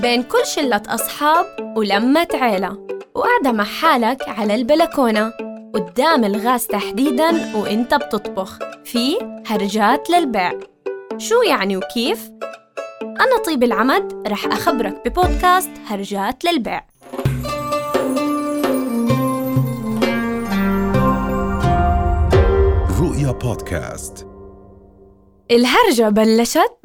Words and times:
بين 0.00 0.22
كل 0.22 0.46
شلة 0.46 0.82
أصحاب 0.88 1.46
ولمة 1.76 2.28
عيلة. 2.34 2.86
وقاعدة 3.14 3.52
مع 3.52 3.64
حالك 3.64 4.28
على 4.28 4.54
البلكونة. 4.54 5.32
قدام 5.74 6.24
الغاز 6.24 6.66
تحديداً 6.66 7.56
وإنت 7.56 7.94
بتطبخ. 7.94 8.58
في 8.84 9.16
هرجات 9.46 10.10
للبيع. 10.10 10.52
شو 11.18 11.42
يعني 11.42 11.76
وكيف؟ 11.76 12.30
أنا 13.02 13.42
طيب 13.46 13.62
العمد 13.62 14.28
رح 14.28 14.46
أخبرك 14.46 15.08
ببودكاست 15.08 15.70
هرجات 15.86 16.44
للبيع. 16.44 16.84
رؤيا 23.00 23.32
بودكاست. 23.32 24.26
الهرجة 25.50 26.08
بلشت. 26.08 26.76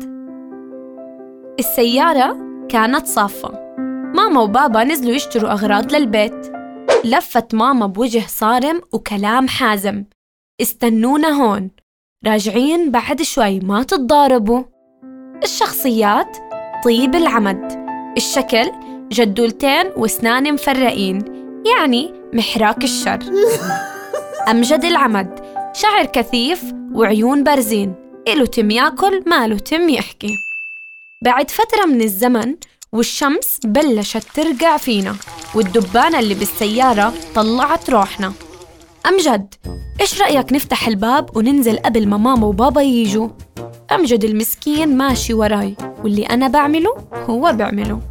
السيارة 1.60 2.48
كانت 2.70 3.07
صافة. 3.07 3.49
ماما 4.15 4.41
وبابا 4.41 4.83
نزلوا 4.83 5.15
يشتروا 5.15 5.51
أغراض 5.51 5.96
للبيت. 5.96 6.51
لفت 7.05 7.55
ماما 7.55 7.87
بوجه 7.87 8.23
صارم 8.27 8.82
وكلام 8.93 9.47
حازم. 9.47 10.04
استنونا 10.61 11.27
هون. 11.27 11.69
راجعين 12.27 12.91
بعد 12.91 13.21
شوي 13.21 13.60
ما 13.60 13.83
تتضاربوا. 13.83 14.63
الشخصيات 15.43 16.37
طيب 16.86 17.15
العمد. 17.15 17.86
الشكل 18.18 18.71
جدولتين 19.11 19.86
واسنان 19.97 20.54
مفرقين. 20.54 21.24
يعني 21.65 22.13
محراك 22.33 22.83
الشر. 22.83 23.19
أمجد 24.51 24.86
العمد. 24.86 25.39
شعر 25.74 26.05
كثيف 26.05 26.74
وعيون 26.93 27.43
بارزين 27.43 27.96
إله 28.27 28.46
تم 28.46 28.71
ياكل 28.71 29.24
ماله 29.27 29.57
تم 29.57 29.89
يحكي. 29.89 30.49
بعد 31.21 31.51
فترة 31.51 31.86
من 31.86 32.02
الزمن 32.02 32.55
والشمس 32.94 33.59
بلشت 33.64 34.23
ترقع 34.33 34.77
فينا 34.77 35.16
والدبانة 35.55 36.19
اللي 36.19 36.33
بالسيارة 36.33 37.13
طلعت 37.35 37.89
روحنا. 37.89 38.33
أمجد 39.05 39.55
إيش 40.02 40.21
رأيك 40.21 40.53
نفتح 40.53 40.88
الباب 40.88 41.38
وننزل 41.38 41.77
قبل 41.77 42.07
ما 42.07 42.17
ماما 42.17 42.47
وبابا 42.47 42.81
ييجوا؟ 42.81 43.29
أمجد 43.91 44.23
المسكين 44.23 44.97
ماشي 44.97 45.33
وراي 45.33 45.75
واللي 46.03 46.23
أنا 46.25 46.47
بعمله 46.47 46.95
هو 47.13 47.53
بعمله. 47.53 48.01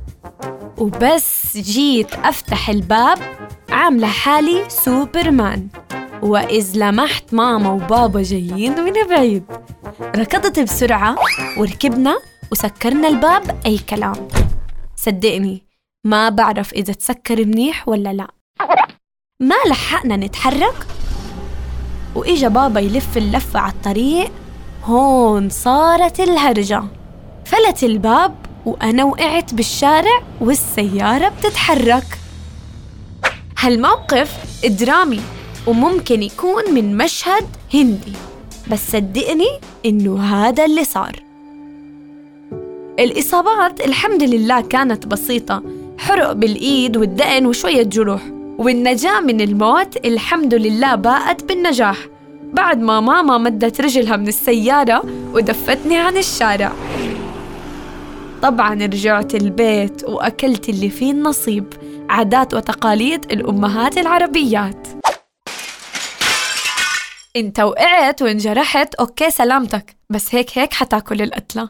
وبس 0.79 1.57
جيت 1.57 2.15
أفتح 2.15 2.71
الباب 2.71 3.19
عاملة 3.69 4.07
حالي 4.07 4.65
سوبرمان. 4.69 5.69
وإذ 6.23 6.73
لمحت 6.75 7.35
ماما 7.35 7.73
وبابا 7.73 8.23
جايين 8.23 8.85
من 8.85 8.93
بعيد. 9.11 9.45
ركضت 10.17 10.61
بسرعة 10.61 11.17
وركبنا 11.59 12.19
وسكرنا 12.53 13.09
الباب 13.09 13.61
أي 13.67 13.79
كلام. 13.79 14.29
صدقني 14.97 15.63
ما 16.05 16.29
بعرف 16.29 16.73
إذا 16.73 16.93
تسكر 16.93 17.45
منيح 17.45 17.89
ولا 17.89 18.13
لا. 18.13 18.29
ما 19.41 19.55
لحقنا 19.69 20.17
نتحرك؟ 20.17 20.87
وإجا 22.15 22.49
بابا 22.49 22.81
يلف 22.81 23.17
اللفة 23.17 23.61
على 23.61 23.73
الطريق 23.73 24.31
هون 24.85 25.49
صارت 25.49 26.21
الهرجة. 26.21 26.85
فلت 27.45 27.85
الباب 27.85 28.35
وأنا 28.67 29.05
وقعت 29.05 29.55
بالشارع 29.55 30.23
والسيارة 30.41 31.29
بتتحرك. 31.29 32.19
هالموقف 33.59 34.65
درامي 34.67 35.21
وممكن 35.67 36.23
يكون 36.23 36.75
من 36.75 36.97
مشهد 36.97 37.47
هندي. 37.75 38.13
بس 38.71 38.91
صدقني 38.93 39.61
إنه 39.87 40.23
هذا 40.23 40.65
اللي 40.65 40.85
صار. 40.85 41.28
الإصابات 42.99 43.81
الحمد 43.81 44.23
لله 44.23 44.61
كانت 44.61 45.07
بسيطة. 45.07 45.63
حرق 45.99 46.33
بالإيد 46.33 46.97
والدقن 46.97 47.47
وشوية 47.47 47.83
جروح. 47.83 48.23
والنجاة 48.59 49.21
من 49.21 49.41
الموت 49.41 50.07
الحمد 50.07 50.55
لله 50.55 50.95
باءت 50.95 51.45
بالنجاح. 51.45 51.97
بعد 52.53 52.81
ما 52.81 53.01
ماما 53.01 53.39
مدت 53.39 53.81
رجلها 53.81 54.17
من 54.17 54.29
السيارة 54.29 55.03
ودفتني 55.33 55.99
عن 55.99 56.17
الشارع. 56.17 56.73
طبعا 58.43 58.75
رجعت 58.75 59.35
البيت 59.35 60.05
وأكلت 60.05 60.69
اللي 60.69 60.91
فيه 60.91 61.11
النصيب. 61.11 61.67
عادات 62.09 62.55
وتقاليد 62.55 63.33
الأمهات 63.33 63.99
العربيات. 63.99 64.89
انت 67.37 67.61
وقعت 67.61 68.23
وانجرحت 68.23 68.95
okay 68.95 69.31
سلامتك. 69.31 69.97
بس 70.11 70.35
هيك 70.35 70.59
هيك 70.59 70.75
حتاكل 70.75 71.23
القتلة 71.23 71.69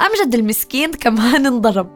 أمجد 0.00 0.34
المسكين 0.34 0.90
كمان 0.90 1.46
انضرب. 1.46 1.90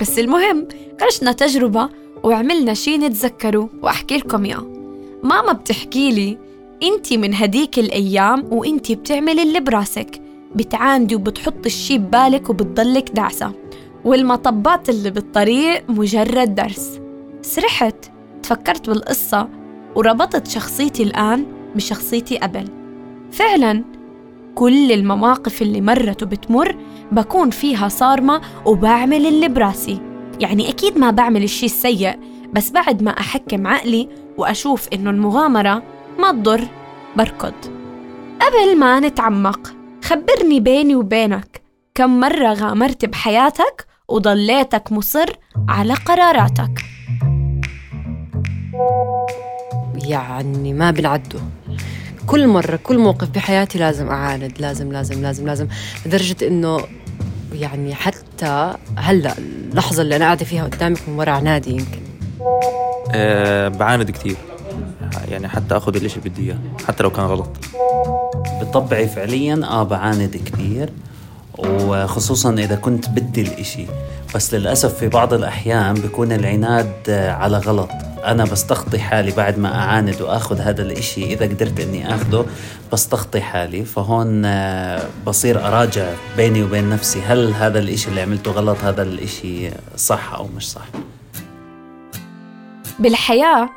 بس 0.00 0.18
المهم 0.18 0.68
عشنا 1.02 1.32
تجربة 1.32 1.88
وعملنا 2.24 2.74
شي 2.74 2.98
نتذكره 2.98 3.70
وأحكي 3.82 4.16
لكم 4.16 4.44
إياه. 4.44 4.66
ماما 5.22 5.52
بتحكي 5.52 6.12
لي 6.12 6.38
انتي 6.82 7.16
من 7.16 7.34
هديك 7.34 7.78
الأيام 7.78 8.52
وانتي 8.52 8.94
بتعملي 8.94 9.42
اللي 9.42 9.60
براسك. 9.60 10.22
بتعاندي 10.54 11.14
وبتحطي 11.14 11.66
الشي 11.66 11.98
ببالك 11.98 12.50
وبتضلك 12.50 13.10
دعسة. 13.10 13.52
والمطبات 14.04 14.88
اللي 14.88 15.10
بالطريق 15.10 15.90
مجرد 15.90 16.54
درس. 16.54 17.00
سرحت 17.42 17.96
تفكرت 18.42 18.90
بالقصة 18.90 19.48
وربطت 19.94 20.48
شخصيتي 20.48 21.02
الآن 21.02 21.46
بشخصيتي 21.74 22.38
قبل. 22.38 22.68
فعلا 23.32 23.84
كل 24.56 24.92
المواقف 24.92 25.62
اللي 25.62 25.80
مرت 25.80 26.22
وبتمر 26.22 26.76
بكون 27.12 27.50
فيها 27.50 27.88
صارمة 27.88 28.40
وبعمل 28.64 29.26
اللي 29.26 29.48
براسي. 29.48 30.00
يعني 30.40 30.68
أكيد 30.68 30.98
ما 30.98 31.10
بعمل 31.10 31.42
الشي 31.42 31.66
السيء 31.66 32.18
بس 32.52 32.70
بعد 32.70 33.02
ما 33.02 33.10
أحكم 33.10 33.66
عقلي 33.66 34.08
وأشوف 34.38 34.88
إنه 34.92 35.10
المغامرة 35.10 35.82
ما 36.18 36.32
تضر 36.32 36.64
بركض. 37.16 37.54
قبل 38.40 38.78
ما 38.78 39.00
نتعمق 39.00 39.74
خبرني 40.04 40.60
بيني 40.60 40.94
وبينك 40.96 41.62
كم 41.94 42.20
مرة 42.20 42.52
غامرت 42.52 43.04
بحياتك 43.04 43.86
وضليتك 44.08 44.92
مصر 44.92 45.26
على 45.68 45.94
قراراتك؟ 45.94 46.80
يعني 50.08 50.72
ما 50.72 50.90
بنعدوا 50.90 51.40
كل 52.26 52.48
مرة 52.48 52.76
كل 52.76 52.98
موقف 52.98 53.28
بحياتي 53.30 53.78
لازم 53.78 54.08
أعاند 54.08 54.52
لازم 54.58 54.92
لازم 54.92 55.22
لازم 55.22 55.46
لازم 55.46 55.66
لدرجة 56.06 56.46
إنه 56.46 56.80
يعني 57.52 57.94
حتى 57.94 58.74
هلأ 58.96 59.34
اللحظة 59.38 60.02
اللي 60.02 60.16
أنا 60.16 60.24
قاعدة 60.24 60.44
فيها 60.44 60.64
قدامك 60.64 61.08
من 61.08 61.18
ورا 61.18 61.30
عنادي 61.30 61.70
يمكن. 61.70 62.00
أه 63.12 63.68
بعاند 63.68 64.10
كتير. 64.10 64.36
يعني 65.30 65.48
حتى 65.48 65.76
أخذ 65.76 65.96
الإشي 65.96 66.20
بدي 66.20 66.46
إياه 66.46 66.58
حتى 66.88 67.02
لو 67.02 67.10
كان 67.10 67.24
غلط. 67.24 67.56
بطبعي 68.60 69.08
فعليا 69.08 69.60
آه 69.64 69.82
بعاند 69.82 70.36
كثير 70.36 70.90
وخصوصا 71.58 72.52
إذا 72.52 72.74
كنت 72.74 73.08
بدي 73.08 73.40
الإشي. 73.42 73.86
بس 74.34 74.54
للأسف 74.54 74.94
في 74.94 75.08
بعض 75.08 75.34
الأحيان 75.34 75.94
بيكون 75.94 76.32
العناد 76.32 76.92
آه، 77.08 77.30
على 77.30 77.58
غلط. 77.58 77.90
أنا 78.26 78.44
بستخطي 78.44 78.98
حالي 78.98 79.30
بعد 79.30 79.58
ما 79.58 79.74
أعاند 79.74 80.22
وأخذ 80.22 80.60
هذا 80.60 80.82
الإشي. 80.82 81.24
إذا 81.24 81.46
قدرت 81.46 81.80
إني 81.80 82.14
أخذه 82.14 82.46
بستخطي 82.92 83.40
حالي. 83.40 83.84
فهون 83.84 84.44
آه، 84.44 85.02
بصير 85.26 85.66
أراجع 85.66 86.06
بيني 86.36 86.62
وبين 86.62 86.90
نفسي 86.90 87.20
هل 87.20 87.52
هذا 87.52 87.78
الإشي 87.78 88.08
اللي 88.08 88.20
عملته 88.20 88.50
غلط 88.50 88.78
هذا 88.84 89.02
الإشي 89.02 89.70
صح 89.96 90.34
أو 90.34 90.48
مش 90.56 90.70
صح؟ 90.70 90.86
بالحياة 92.98 93.70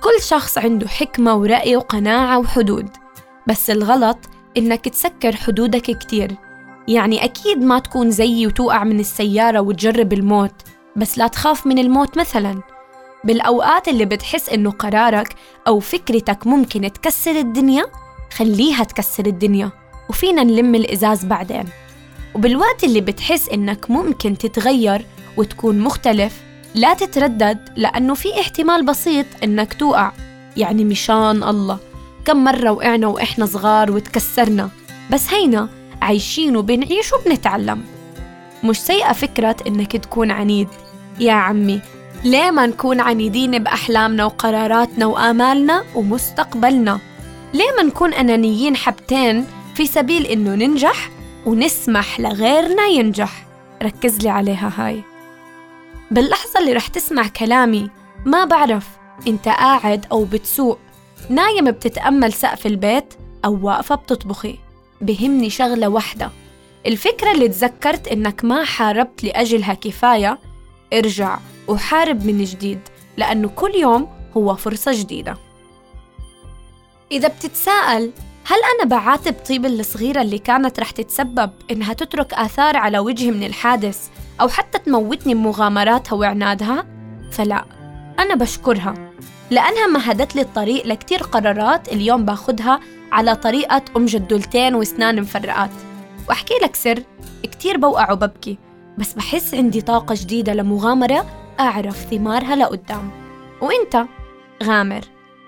كل 0.00 0.22
شخص 0.22 0.58
عنده 0.58 0.88
حكمة 0.88 1.34
ورأي 1.34 1.76
وقناعة 1.76 2.38
وحدود. 2.38 2.88
بس 3.48 3.70
الغلط 3.70 4.18
إنك 4.56 4.88
تسكر 4.88 5.36
حدودك 5.36 5.98
كتير. 5.98 6.32
يعني 6.88 7.24
أكيد 7.24 7.58
ما 7.58 7.78
تكون 7.78 8.10
زيي 8.10 8.46
وتوقع 8.46 8.84
من 8.84 9.00
السيارة 9.00 9.60
وتجرب 9.60 10.12
الموت. 10.12 10.54
بس 10.96 11.18
لا 11.18 11.26
تخاف 11.26 11.66
من 11.66 11.78
الموت 11.78 12.18
مثلا. 12.18 12.60
بالأوقات 13.26 13.88
اللي 13.88 14.04
بتحس 14.04 14.48
إنه 14.48 14.70
قرارك 14.70 15.34
أو 15.66 15.80
فكرتك 15.80 16.46
ممكن 16.46 16.92
تكسر 16.92 17.30
الدنيا 17.30 17.86
خليها 18.36 18.84
تكسر 18.84 19.26
الدنيا 19.26 19.70
وفينا 20.08 20.42
نلم 20.42 20.74
الإزاز 20.74 21.24
بعدين. 21.24 21.64
وبالوقت 22.34 22.84
اللي 22.84 23.00
بتحس 23.00 23.48
إنك 23.48 23.90
ممكن 23.90 24.38
تتغير 24.38 25.06
وتكون 25.36 25.78
مختلف 25.78 26.42
لا 26.74 26.94
تتردد 26.94 27.58
لأنه 27.76 28.14
في 28.14 28.40
احتمال 28.40 28.84
بسيط 28.86 29.26
إنك 29.44 29.74
توقع 29.74 30.12
يعني 30.56 30.84
مشان 30.84 31.42
الله 31.42 31.78
كم 32.24 32.44
مرة 32.44 32.70
وقعنا 32.70 33.06
وإحنا 33.06 33.46
صغار 33.46 33.92
وتكسرنا. 33.92 34.70
بس 35.10 35.34
هينا 35.34 35.68
عايشين 36.02 36.56
وبنعيش 36.56 37.12
وبنتعلم. 37.12 37.84
مش 38.64 38.80
سيئة 38.80 39.12
فكرة 39.12 39.56
إنك 39.66 39.96
تكون 39.96 40.30
عنيد. 40.30 40.68
يا 41.20 41.32
عمي 41.32 41.80
ليه 42.26 42.50
ما 42.50 42.66
نكون 42.66 43.00
عنيدين 43.00 43.58
بأحلامنا 43.58 44.24
وقراراتنا 44.24 45.06
وآمالنا 45.06 45.84
ومستقبلنا؟ 45.94 47.00
ليه 47.54 47.72
ما 47.76 47.82
نكون 47.82 48.14
أنانيين 48.14 48.76
حبتين 48.76 49.46
في 49.74 49.86
سبيل 49.86 50.26
إنه 50.26 50.54
ننجح 50.54 51.10
ونسمح 51.46 52.20
لغيرنا 52.20 52.86
ينجح؟ 52.86 53.46
ركز 53.82 54.18
لي 54.18 54.28
عليها 54.28 54.72
هاي. 54.76 55.02
باللحظة 56.10 56.60
اللي 56.60 56.72
رح 56.72 56.86
تسمع 56.86 57.26
كلامي 57.26 57.90
ما 58.24 58.44
بعرف 58.44 58.86
إنت 59.26 59.48
قاعد 59.48 60.06
أو 60.12 60.24
بتسوق 60.24 60.78
نايم 61.30 61.70
بتتأمل 61.70 62.32
سقف 62.32 62.66
البيت 62.66 63.14
أو 63.44 63.58
واقفة 63.62 63.94
بتطبخي. 63.94 64.58
بهمني 65.00 65.50
شغلة 65.50 65.88
واحدة. 65.88 66.30
الفكرة 66.86 67.32
اللي 67.32 67.48
تذكرت 67.48 68.08
إنك 68.08 68.44
ما 68.44 68.64
حاربت 68.64 69.24
لأجلها 69.24 69.74
كفاية 69.74 70.38
ارجع. 70.92 71.38
وحارب 71.68 72.26
من 72.26 72.44
جديد 72.44 72.80
لأنه 73.16 73.48
كل 73.48 73.74
يوم 73.74 74.08
هو 74.36 74.54
فرصة 74.54 74.92
جديدة 74.92 75.36
إذا 77.12 77.28
بتتساءل 77.28 78.12
هل 78.46 78.58
أنا 78.74 78.90
بعاتب 78.90 79.34
طيب 79.48 79.66
الصغيرة 79.66 80.22
اللي 80.22 80.38
كانت 80.38 80.80
رح 80.80 80.90
تتسبب 80.90 81.50
إنها 81.70 81.92
تترك 81.92 82.34
آثار 82.34 82.76
على 82.76 82.98
وجهي 82.98 83.30
من 83.30 83.46
الحادث 83.46 84.08
أو 84.40 84.48
حتى 84.48 84.78
تموتني 84.78 85.34
بمغامراتها 85.34 86.16
وعنادها؟ 86.16 86.86
فلا 87.32 87.64
أنا 88.18 88.34
بشكرها 88.34 88.94
لأنها 89.50 89.86
مهدت 89.86 90.36
لي 90.36 90.42
الطريق 90.42 90.86
لكتير 90.86 91.22
قرارات 91.22 91.88
اليوم 91.92 92.24
باخدها 92.24 92.80
على 93.12 93.36
طريقة 93.36 93.82
أم 93.96 94.06
جدولتين 94.06 94.74
وسنان 94.74 95.20
مفرقات 95.20 95.70
وأحكي 96.28 96.54
لك 96.62 96.76
سر 96.76 97.02
كتير 97.42 97.76
بوقع 97.76 98.12
وببكي 98.12 98.58
بس 98.98 99.12
بحس 99.12 99.54
عندي 99.54 99.80
طاقة 99.80 100.14
جديدة 100.18 100.54
لمغامرة 100.54 101.26
أعرف 101.60 101.96
ثمارها 101.96 102.56
لقدام 102.56 103.10
وإنت؟ 103.60 104.06
غامر. 104.62 105.00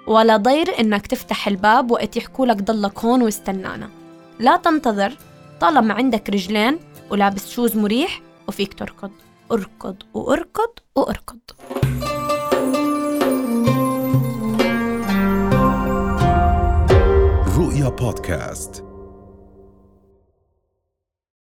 ولا 0.07 0.37
ضير 0.37 0.81
إنك 0.81 1.07
تفتح 1.07 1.49
الباب 1.49 1.91
وقت 1.91 2.17
يحكولك 2.17 2.57
ضلك 2.57 3.05
هون 3.05 3.23
واستنانا. 3.23 3.91
لا 4.39 4.57
تنتظر. 4.57 5.17
طالما 5.61 5.95
عندك 5.95 6.31
رجلين 6.31 6.79
ولابس 7.11 7.51
شوز 7.51 7.77
مريح 7.77 8.21
وفيك 8.49 8.75
تركض. 8.75 9.11
أركض 9.53 9.97
وأركض 10.15 10.71
وأركض. 10.97 11.39
رؤيا 17.59 17.89
بودكاست. 17.89 18.88